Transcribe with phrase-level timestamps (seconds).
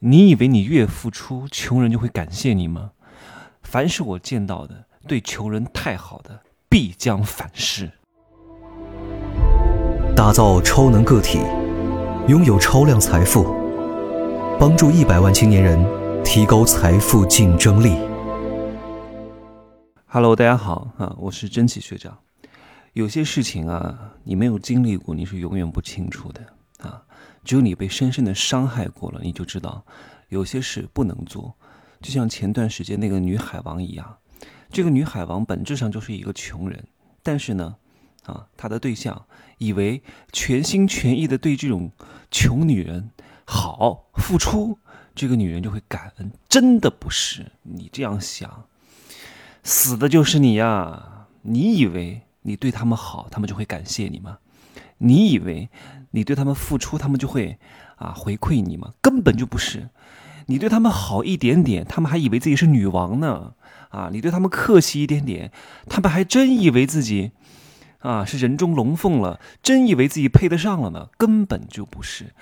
[0.00, 2.92] 你以为你越付出，穷人就会感谢你吗？
[3.62, 7.90] 凡是我见到的对穷人太好的，必将反噬。
[10.14, 11.40] 打造超能个体，
[12.28, 13.42] 拥有超量财富，
[14.60, 15.84] 帮助一百万青年人
[16.22, 17.96] 提高财富竞争力。
[20.06, 22.16] Hello，大家好啊，我是真奇学长。
[22.92, 26.40] 有些事情啊，你没有经历过，你是永远不清楚的
[26.88, 27.02] 啊。
[27.48, 29.82] 只有你被深深的伤害过了，你就知道
[30.28, 31.54] 有些事不能做。
[32.02, 34.18] 就像前段时间那个女海王一样，
[34.70, 36.84] 这个女海王本质上就是一个穷人，
[37.22, 37.76] 但是呢，
[38.26, 39.24] 啊，她的对象
[39.56, 41.90] 以为全心全意的对这种
[42.30, 43.08] 穷女人
[43.46, 44.78] 好付出，
[45.14, 48.66] 这个女人就会感恩，真的不是你这样想，
[49.62, 51.28] 死的就是你呀！
[51.40, 54.36] 你以为你对他们好，他们就会感谢你吗？
[54.98, 55.70] 你以为？
[56.10, 57.58] 你对他们付出，他们就会
[57.96, 58.92] 啊回馈你吗？
[59.00, 59.90] 根本就不是。
[60.46, 63.52] 你对他们好一点点，他们还以为自己是女王呢。
[63.90, 65.52] 啊，你对他们客气一点点，
[65.88, 67.32] 他们还真以为自己
[67.98, 71.08] 啊是人中龙凤了，真以为自己配得上了呢。
[71.16, 72.34] 根本就不是。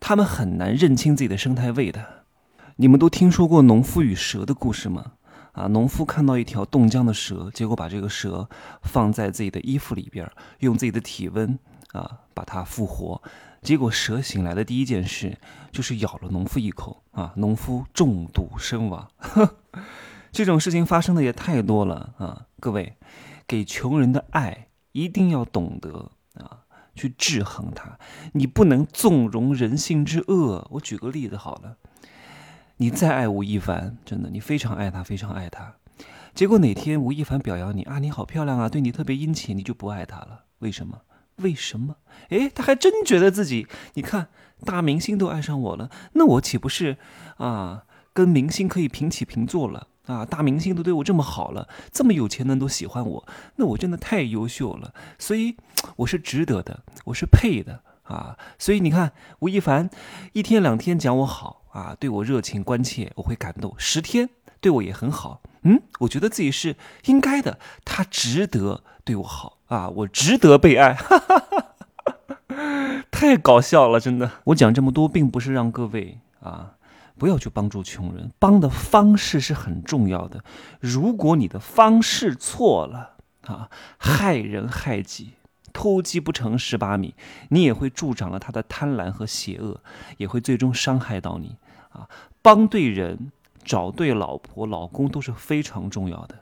[0.00, 2.24] 他们很难认清自己的生态位的。
[2.76, 5.12] 你们都听说过农夫与蛇的故事吗？
[5.52, 8.48] 啊，农夫看到一条冻僵的蛇，结果把这个蛇
[8.82, 11.58] 放在自己的衣服里边，用自己的体温。
[11.92, 13.22] 啊，把它复活，
[13.62, 15.38] 结果蛇醒来的第一件事
[15.72, 19.10] 就是咬了农夫一口啊，农夫中毒身亡。
[20.30, 22.46] 这种事情发生的也太多了啊！
[22.60, 22.96] 各位，
[23.46, 27.98] 给穷人的爱一定要懂得啊，去制衡它，
[28.32, 30.68] 你不能纵容人性之恶。
[30.72, 31.78] 我举个例子好了，
[32.76, 35.74] 你再爱吴亦凡，真的，你非常爱他，非常爱他，
[36.34, 41.00] 结果哪天吴亦凡表扬你啊，你好漂亮啊，对你特别殷勤，你就不爱他了，为什么？
[41.38, 41.96] 为什么？
[42.30, 44.28] 哎，他还真觉得自己，你看
[44.64, 46.96] 大明星都爱上我了，那我岂不是
[47.36, 50.26] 啊，跟明星可以平起平坐了啊？
[50.26, 55.56] 大明星都对我这么好了，这么有钱的人都喜欢我，那我真的太优秀了，所以
[55.96, 58.36] 我是值得的，我是配的啊！
[58.58, 59.88] 所以你看，吴亦凡
[60.32, 64.28] 一天两天讲我好啊，对我热情关切，我会感动；十天
[64.60, 69.57] 对我也很好，嗯，我觉得自己是应该的，他值得对我好。
[69.68, 71.74] 啊，我值得被爱，哈哈哈
[73.10, 74.30] 太搞笑了，真的。
[74.44, 76.74] 我讲这么多，并不是让各位啊
[77.18, 80.42] 不要去帮助穷人，帮的方式是很重要的。
[80.80, 83.68] 如果你的方式错了啊，
[83.98, 85.34] 害人害己，
[85.72, 87.14] 偷鸡不成蚀把米，
[87.50, 89.80] 你也会助长了他的贪婪和邪恶，
[90.16, 91.56] 也会最终伤害到你
[91.90, 92.08] 啊。
[92.40, 93.32] 帮对人，
[93.64, 96.36] 找对老婆、老公都是非常重要的。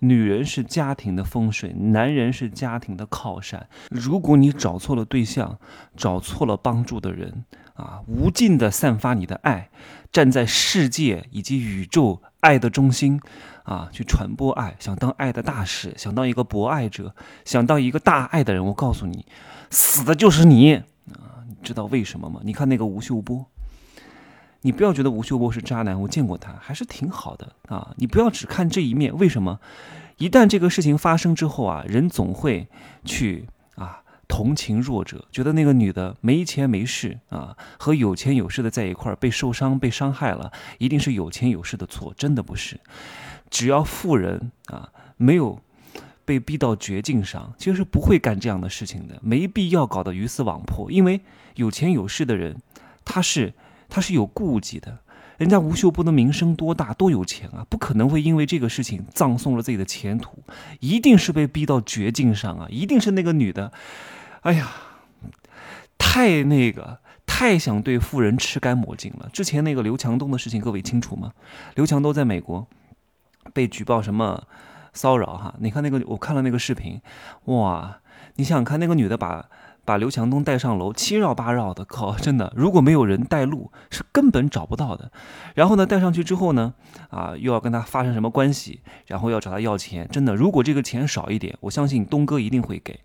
[0.00, 3.68] 女人是家庭的风水，男人是家庭的靠山。
[3.90, 5.58] 如果你找错了对象，
[5.96, 7.44] 找错了帮助的人，
[7.74, 9.70] 啊，无尽的散发你的爱，
[10.10, 13.20] 站在世界以及宇宙爱的中心，
[13.64, 17.14] 啊，去传播爱，想当爱的大使，想当一个博爱者，
[17.44, 19.26] 想当一个大爱的人，我告诉你，
[19.70, 21.44] 死的就是你啊！
[21.46, 22.40] 你知道为什么吗？
[22.42, 23.46] 你看那个吴秀波。
[24.62, 27.94] 你不要觉得吴秀波是渣男，我见过他，还是挺好的啊！
[27.96, 29.58] 你不要只看这一面，为什么？
[30.18, 32.68] 一旦这个事情发生之后啊，人总会
[33.02, 42.78] 去啊同情弱者，觉得那个女的没钱没势啊，和有钱有势的在一块儿被受伤被伤害了，一定是有钱有势的错，真的不是。
[43.48, 45.58] 只要富人啊没有
[46.26, 51.22] 被逼到绝境上，其实是不会干这样的事情的，没必要搞得鱼死网破，因为
[51.54, 52.60] 有钱有势的人
[53.06, 53.54] 他是。
[53.90, 55.00] 他是有顾忌的，
[55.36, 60.42] 人家吴秀波的名声多大，多有钱啊，不可能会因为这个事情葬送了自己的前途，
[60.78, 63.72] 一定是被逼到绝境上啊，一定是那个女的，
[64.42, 64.68] 哎呀，
[65.98, 69.28] 太那个，太想对富人吃干抹净了。
[69.32, 71.32] 之前那个刘强东的事情，各位清楚吗？
[71.74, 72.66] 刘强东在美国
[73.52, 74.44] 被举报什么
[74.92, 75.54] 骚扰哈？
[75.58, 77.00] 你看那个，我看了那个视频，
[77.46, 78.00] 哇，
[78.36, 79.48] 你想想看，那个女的把。
[79.90, 85.10] 把刘强东带上楼，七绕八绕的，靠，真的，如果没有人带路，是根本找不到的。
[85.56, 86.74] 然后呢，带上去之后呢，
[87.08, 93.00] 啊，又要跟他发生什么关系，然后要找他要钱，真的，如果这个钱少一点，我相信东哥一定会给，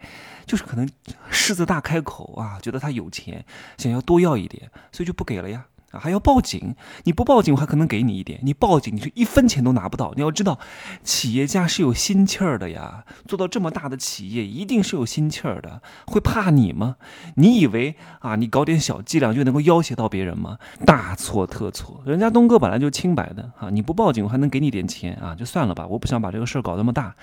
[0.46, 0.88] 就是可能
[1.32, 3.44] 狮子大开口啊，觉得他有钱，
[3.80, 5.66] 想要多要一点，所以就不给了呀。
[6.00, 6.76] 还要报警？
[7.04, 10.14] 你不报警，我还可能给你一点；你报警，你是一分钱都拿不到。
[10.16, 10.60] 你要知道，
[11.04, 13.06] 企业家是有心气儿的呀。
[13.28, 15.82] 做到这么大的企业，一定是有心气儿的。
[16.08, 16.98] 会怕你吗？
[17.36, 20.58] 你以为啊，你搞点小伎俩就能够要挟到别人吗？
[20.86, 22.02] 大错特错！
[22.06, 25.86] 人家东哥本来就清白的啊，你不报警，我还能给你点钱啊，就算了吧。
[25.88, 27.16] 我不想把这个事儿搞那么大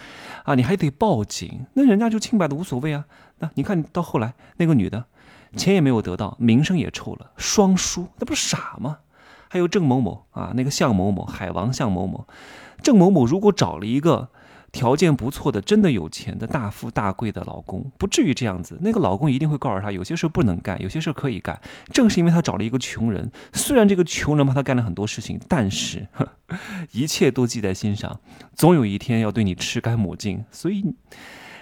[0.45, 3.05] 啊，你还得报警，那人家就清白的无所谓啊。
[3.39, 5.05] 那你看，到后来那个女的。
[5.57, 8.99] 钱也没有得到，名声也臭了，双输，那不是傻吗？
[9.49, 12.27] 还有郑某某啊，那个向某某，海王向某某，
[12.83, 14.31] 郑某某如果找了一个。
[14.73, 18.79] 条件不错的，真的有钱的大富大贵的老公，不至于这样子。
[18.81, 21.61] 那个老公一定会告诉他，有些事不能干，有些事可以干。
[21.93, 26.09] 正是因为他找了一个穷人，虽然这个穷人帮他干了很多事情，但是
[26.93, 28.19] 一切都记在心上，
[28.55, 30.43] 总有一天要对你吃干抹净。
[30.51, 30.95] 所以，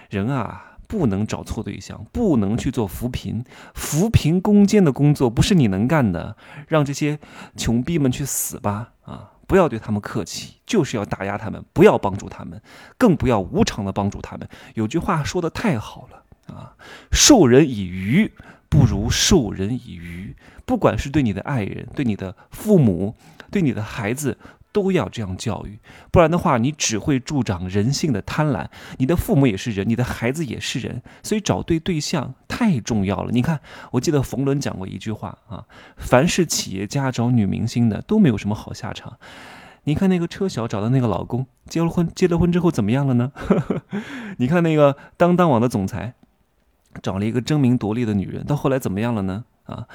[0.08, 3.44] 人啊，不能找错对象，不能去做扶贫、
[3.74, 6.36] 扶贫攻坚的工作，不是你能干的。
[6.66, 7.20] 让这些
[7.56, 8.94] 穷逼们去死吧！
[9.02, 9.30] 啊。
[9.46, 12.60] 不要对他们客气，就是要打压他们，不要帮助他们，
[12.96, 14.48] 更不要无偿的帮助他们。
[14.74, 16.74] 有句话说的太好了啊，
[17.10, 18.32] 授人以鱼
[18.68, 20.36] 不如授人以渔。
[20.64, 23.16] 不管是对你的爱人、对你的父母、
[23.50, 24.38] 对你的孩子。
[24.72, 25.78] 都要这样教育，
[26.10, 28.66] 不然的话，你只会助长人性的贪婪。
[28.98, 33.30] 你的父母也是人，你的孩子也是人，所以找对对象太重要了。
[33.32, 33.60] 你看，
[33.92, 35.64] 我记得冯仑讲过一句话啊：
[35.96, 39.18] 凡是企业家找女明星的都没有什么好下场。
[39.84, 43.32] 你看那个车晓找的那个老公，结了婚，结了婚之后怎么样了呢？
[44.36, 46.14] 你看那个当当网的总裁，
[47.02, 49.44] 找了一个争名夺利的女人，到后来怎么样了呢？
[49.64, 49.86] 啊，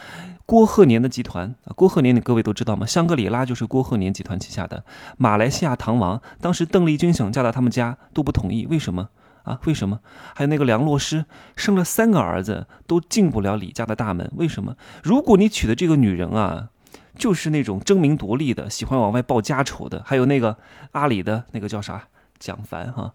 [0.46, 2.86] 郭鹤年的集团啊，郭鹤年，你各位都知道吗？
[2.86, 4.86] 香格里拉就是郭鹤年集团旗下的。
[5.18, 9.10] 马来西亚唐王，当时邓丽君想嫁到他们家都不同意，为什么
[9.44, 9.60] 啊？
[9.66, 10.00] 为什么？
[10.34, 11.26] 还有那个梁洛施
[11.56, 14.76] 生了三个儿子都进不了李家的大门，为什么？
[15.04, 16.70] 如果你娶的这个女人啊，
[17.18, 20.58] 就是那种争名夺利的，喜欢往外报家丑的，还有那个
[20.92, 22.08] 阿里的那个叫啥
[22.40, 23.14] 蒋凡哈，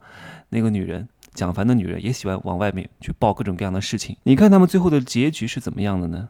[0.50, 1.08] 那个女人。
[1.32, 4.16] 蒋凡的女人也喜欢往外面去报各种各样的事情。
[4.24, 6.28] 你看他们最后的结局是怎么样的呢？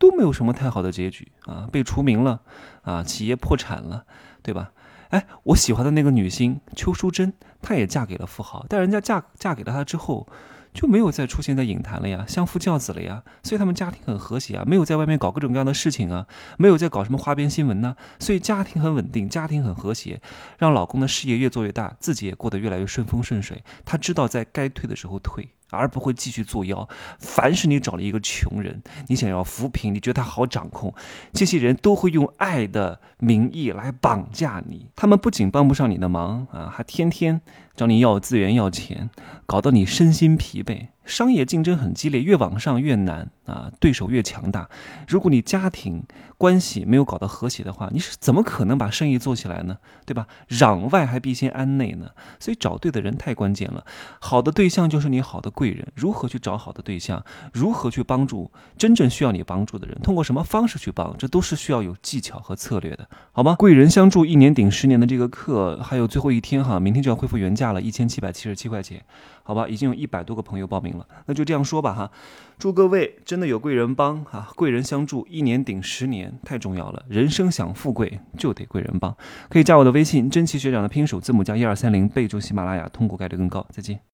[0.00, 2.40] 都没有什么太好的结局啊，被除名了
[2.82, 4.04] 啊，企业破产了，
[4.42, 4.72] 对吧？
[5.10, 7.32] 哎，我喜欢的那个女星邱淑贞，
[7.62, 10.26] 她也嫁给了富豪，但人家嫁嫁给了他之后。
[10.72, 16.26] 就没有再出现在影坛了呀，相夫教子了呀，所以他们家庭很和谐啊，没有在外面搞各种各样的事情啊，
[16.58, 20.20] 没有在搞什么花边新闻呢，所以家庭很稳定，家庭很和谐，
[20.58, 23.62] 让老公的事业越做越大，自己也过得越来越顺风顺水。
[23.84, 26.88] 他知道在该退的时候退，而不会继续作妖。
[27.18, 30.94] 凡是你找了一个穷人，你想要扶贫，你觉得他好掌控，
[31.32, 34.88] 这些人都会用爱的名义来绑架你。
[34.94, 37.40] 他们不仅帮不上你的忙啊，还天天。
[37.76, 39.08] 找你要资源要钱，
[39.50, 40.86] 搞得你身心疲惫。
[41.04, 44.68] 商业竞争很激烈，越往上越难啊，对手越强大。
[45.08, 46.04] 如果你家庭
[46.36, 49.78] 关系没有搞到和谐的话，你是怎么可能把生意做起来呢？
[50.04, 50.26] 对吧？
[50.48, 52.10] 攘外还必先安内呢。
[52.38, 53.84] 所以找对的人太关键了。
[54.20, 55.86] 好的对象就是你好的贵人。
[55.94, 57.24] 如何去找好的对象？
[57.52, 59.98] 如何去帮助真正需要你帮助的人？
[60.02, 61.16] 通过什么方式去帮？
[61.16, 63.54] 这都是需要有技巧和策略的，好吗？
[63.56, 67.70] 贵人相助，一年顶十年的这个课还有最后一天哈，明天就要恢复原价。
[67.70, 69.00] 了一千七百七十七块钱，
[69.44, 70.89] 好吧，已经有一百多个朋友报名
[71.26, 72.10] 那就这样说吧哈。
[72.58, 77.04] 祝各位真的有贵人帮哈，贵人相助，一年顶十年，太重要了。
[77.08, 79.16] 人生想富贵就得贵人帮，
[79.48, 83.66] 可以加我的微信，真奇学长的拼手字母加一二三零，备注喜马拉雅，通过概率更高。
[83.70, 84.00] 再见。